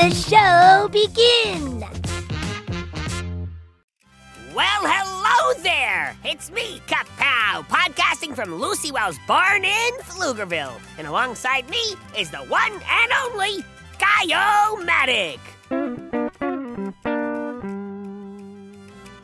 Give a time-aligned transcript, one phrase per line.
[0.00, 1.80] The show begin.
[4.54, 6.16] Well, hello there!
[6.24, 10.80] It's me, Kapow, podcasting from Lucy Wow's barn in Pflugerville.
[10.96, 13.62] And alongside me is the one and only
[13.98, 15.38] Guy-O-Matic.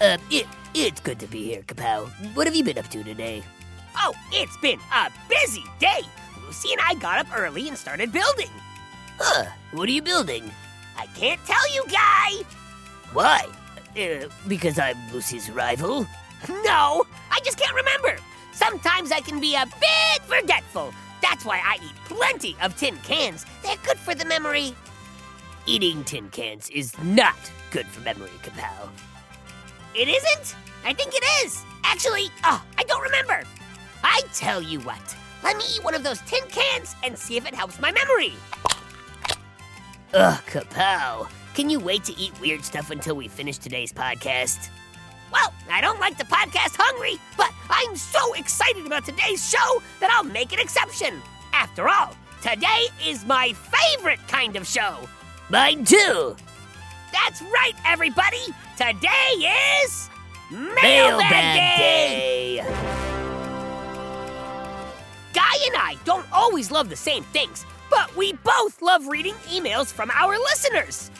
[0.00, 2.08] Uh, it, it's good to be here, Kapow.
[2.34, 3.44] What have you been up to today?
[3.98, 6.00] Oh, it's been a busy day.
[6.44, 8.50] Lucy and I got up early and started building.
[9.20, 10.50] Huh, what are you building?
[10.96, 12.44] I can't tell you, Guy.
[13.12, 13.46] Why?
[13.96, 16.06] Uh, because I'm Lucy's rival?
[16.48, 18.16] No, I just can't remember.
[18.52, 20.92] Sometimes I can be a bit forgetful.
[21.22, 23.46] That's why I eat plenty of tin cans.
[23.62, 24.74] They're good for the memory.
[25.66, 27.36] Eating tin cans is not
[27.70, 28.90] good for memory, Kapow.
[29.94, 30.56] It isn't?
[30.84, 31.62] I think it is.
[31.84, 33.42] Actually, oh, I don't remember.
[34.02, 37.46] I tell you what, let me eat one of those tin cans and see if
[37.46, 38.34] it helps my memory.
[40.14, 41.28] Ugh, Kapow.
[41.54, 44.68] Can you wait to eat weird stuff until we finish today's podcast?
[45.32, 50.10] Well, I don't like the podcast hungry, but I'm so excited about today's show that
[50.12, 51.20] I'll make an exception.
[51.52, 54.98] After all, today is my favorite kind of show.
[55.50, 56.36] Mine too.
[57.12, 58.44] That's right, everybody.
[58.76, 60.08] Today is
[60.52, 62.58] Mailbag Day.
[65.32, 69.92] Guy and I don't always love the same things, but we both love reading emails
[69.92, 71.10] from our listeners.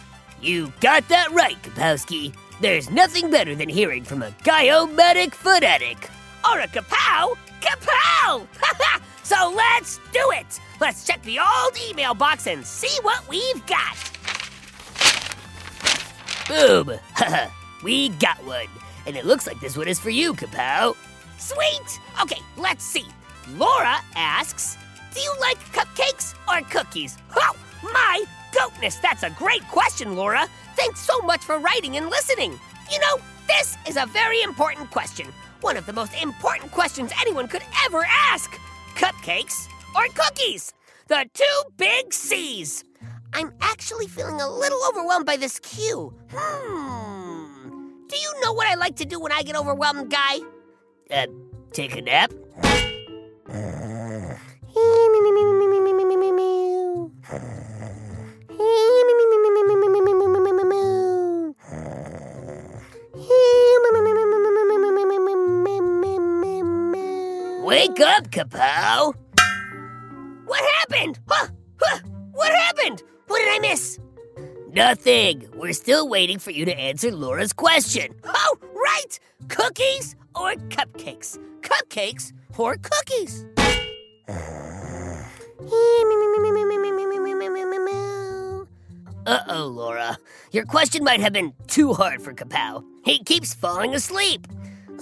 [0.41, 2.35] You got that right, Kapowski.
[2.61, 6.11] There's nothing better than hearing from a Guy-O-Matic foot addict.
[6.49, 8.47] Or a kapow, kapow!
[9.23, 10.61] so let's do it!
[10.81, 13.97] Let's check the old email box and see what we've got.
[16.49, 16.99] Boom!
[17.85, 18.67] We got one.
[19.07, 20.97] And it looks like this one is for you, Kapow.
[21.37, 22.01] Sweet!
[22.23, 23.05] Okay, let's see.
[23.57, 24.79] Laura asks,
[25.15, 27.17] Do you like cupcakes or cookies?
[27.37, 30.47] Oh, my goatness, that's a great question, Laura.
[30.77, 32.59] Thanks so much for writing and listening.
[32.91, 35.29] You know, this is a very important question.
[35.61, 38.51] One of the most important questions anyone could ever ask
[38.97, 40.75] cupcakes or cookies?
[41.07, 42.85] The two big C's.
[43.33, 46.13] I'm actually feeling a little overwhelmed by this cue.
[46.33, 47.89] Hmm.
[48.09, 50.39] Do you know what I like to do when I get overwhelmed, Guy?
[51.11, 51.27] Uh,
[51.73, 52.33] take a nap?
[67.65, 69.15] Wake up, Kapow!
[70.45, 71.19] What happened?
[71.27, 71.49] Huh?
[71.81, 71.99] Huh?
[72.33, 73.03] What happened?
[73.27, 73.99] What did I miss?
[74.75, 75.49] Nothing.
[75.55, 78.15] We're still waiting for you to answer Laura's question.
[78.23, 79.19] Oh, right!
[79.49, 81.39] Cookies or cupcakes?
[81.63, 83.47] Cupcakes or cookies?
[89.27, 90.19] Uh oh, Laura.
[90.53, 92.85] Your question might have been too hard for Kapow.
[93.07, 94.47] He keeps falling asleep.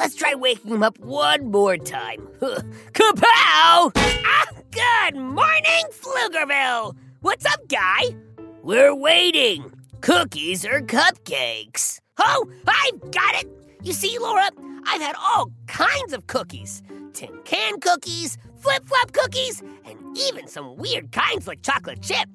[0.02, 2.26] Let's try waking him up one more time.
[2.40, 3.92] Kapow!
[3.94, 6.96] Ah, good morning, Pflugerville!
[7.20, 8.16] What's up, guy?
[8.64, 9.72] We're waiting.
[10.00, 12.00] Cookies or cupcakes?
[12.18, 13.48] Oh, I've got it!
[13.84, 14.50] You see, Laura,
[14.88, 20.76] I've had all kinds of cookies tin can cookies, flip flop cookies, and even some
[20.78, 22.28] weird kinds like chocolate chip.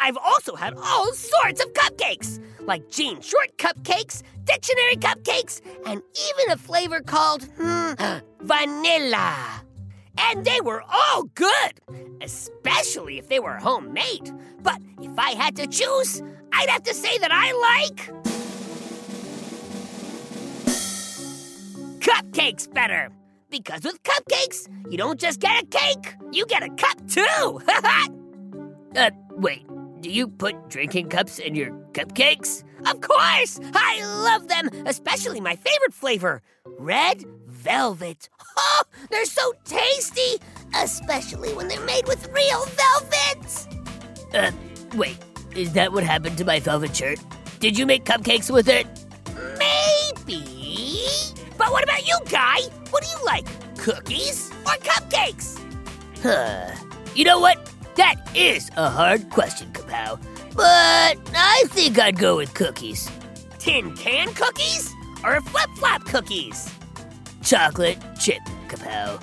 [0.00, 6.52] I've also had all sorts of cupcakes, like Jean Short cupcakes, dictionary cupcakes, and even
[6.52, 7.92] a flavor called hmm,
[8.40, 9.62] vanilla.
[10.18, 11.80] And they were all good,
[12.22, 14.32] especially if they were homemade.
[14.62, 16.22] But if I had to choose,
[16.52, 18.10] I'd have to say that I like
[22.00, 23.10] cupcakes better.
[23.50, 27.60] Because with cupcakes, you don't just get a cake, you get a cup too.
[28.96, 29.66] uh, wait,
[30.00, 32.64] do you put drinking cups in your cupcakes?
[32.86, 33.60] Of course!
[33.74, 38.28] I love them, especially my favorite flavor, red velvet.
[38.56, 40.42] Oh, they're so tasty,
[40.74, 43.66] especially when they're made with real velvet.
[44.32, 44.52] Uh,
[44.96, 45.18] wait,
[45.54, 47.18] is that what happened to my velvet shirt?
[47.58, 48.86] Did you make cupcakes with it?
[49.58, 50.42] Maybe.
[51.58, 52.60] But what about you, Guy?
[52.90, 53.46] What do you like?
[53.76, 55.60] Cookies or cupcakes?
[56.22, 56.74] Huh.
[57.14, 57.70] You know what?
[58.00, 60.18] That is a hard question, Kapow.
[60.54, 63.10] But I think I'd go with cookies.
[63.58, 64.90] Tin can cookies?
[65.22, 66.72] Or flip flop cookies?
[67.42, 69.20] Chocolate chip, Kapow.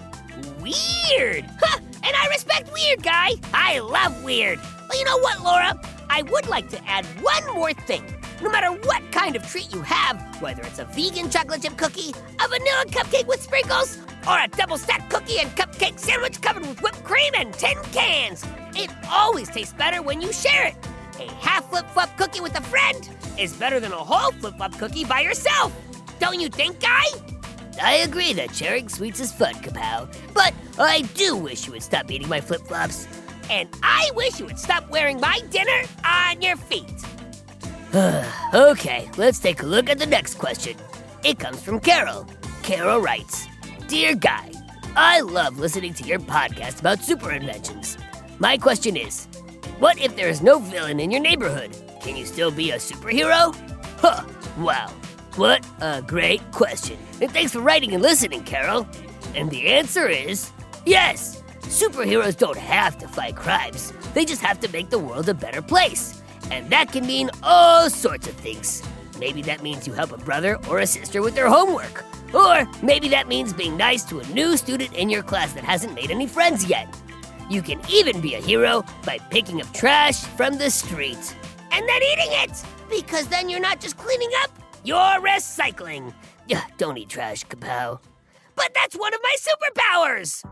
[0.62, 1.44] Weird!
[1.60, 3.32] Huh, and I respect weird, guy.
[3.52, 4.60] I love weird.
[4.88, 5.82] But you know what, Laura?
[6.12, 8.04] I would like to add one more thing.
[8.44, 12.12] No matter what kind of treat you have, whether it's a vegan chocolate chip cookie,
[12.12, 13.98] a vanilla cupcake with sprinkles,
[14.30, 18.46] or a double stacked cookie and cupcake sandwich covered with whipped cream and tin cans,
[18.78, 20.76] it always tastes better when you share it.
[21.20, 24.78] A half flip flop cookie with a friend is better than a whole flip flop
[24.78, 25.74] cookie by yourself.
[26.20, 27.06] Don't you think, Guy?
[27.82, 30.14] I agree that sharing sweets is fun, Kapow.
[30.34, 33.08] But I do wish you would stop eating my flip flops.
[33.50, 36.92] And I wish you would stop wearing my dinner on your feet.
[38.54, 40.76] okay, let's take a look at the next question.
[41.24, 42.28] It comes from Carol.
[42.64, 43.48] Carol writes
[43.88, 44.52] Dear Guy,
[44.96, 47.98] I love listening to your podcast about super inventions.
[48.40, 49.26] My question is
[49.80, 51.76] What if there is no villain in your neighborhood?
[52.02, 53.56] Can you still be a superhero?
[54.00, 54.24] Huh,
[54.60, 54.90] wow.
[55.36, 56.98] What a great question.
[57.20, 58.88] And thanks for writing and listening, Carol.
[59.36, 60.52] And the answer is
[60.86, 61.42] yes.
[61.62, 65.62] Superheroes don't have to fight crimes, they just have to make the world a better
[65.62, 66.22] place.
[66.52, 68.84] And that can mean all sorts of things.
[69.20, 72.06] Maybe that means you help a brother or a sister with their homework.
[72.34, 75.94] Or maybe that means being nice to a new student in your class that hasn't
[75.94, 76.96] made any friends yet.
[77.50, 81.36] You can even be a hero by picking up trash from the street
[81.72, 84.52] and then eating it, because then you're not just cleaning up,
[84.84, 86.14] you're recycling.
[86.48, 88.00] Yeah, don't eat trash, Kapow.
[88.56, 90.44] But that's one of my superpowers!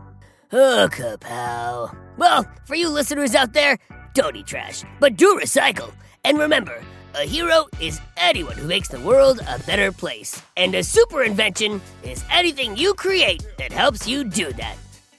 [0.52, 1.94] Oh, Kapow.
[2.16, 3.78] Well, for you listeners out there,
[4.14, 5.92] don't eat trash, but do recycle.
[6.24, 6.80] And remember,
[7.14, 10.40] a hero is anyone who makes the world a better place.
[10.56, 14.76] And a super invention is anything you create that helps you do that.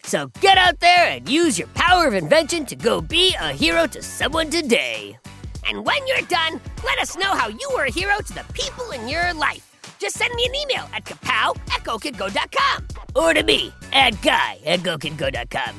[0.07, 3.85] So get out there and use your power of invention to go be a hero
[3.87, 5.19] to someone today.
[5.67, 8.89] And when you're done, let us know how you were a hero to the people
[8.91, 9.69] in your life.
[9.99, 12.87] Just send me an email at kapow at gokidgo.com
[13.17, 15.75] or to me at guy at gokidgo.com.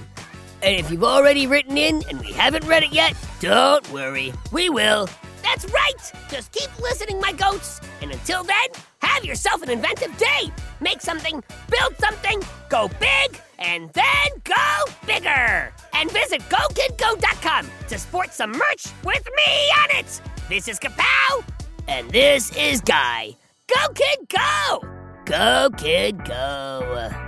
[0.60, 4.68] And if you've already written in and we haven't read it yet, don't worry, we
[4.68, 5.08] will.
[5.48, 6.12] That's right!
[6.28, 7.80] Just keep listening, my goats!
[8.02, 8.68] And until then,
[9.00, 10.52] have yourself an inventive day!
[10.80, 15.72] Make something, build something, go big, and then go bigger!
[15.94, 19.52] And visit GoKidGo.com to sport some merch with me
[19.82, 20.20] on it!
[20.50, 21.42] This is Kapow!
[21.88, 23.34] And this is Guy.
[23.74, 24.84] Go, kid, go!
[25.24, 27.27] Go, kid, go.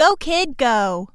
[0.00, 1.10] Go, kid, go.